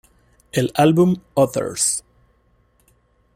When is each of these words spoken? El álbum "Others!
El 0.51 0.71
álbum 0.73 1.17
"Others! 1.35 2.03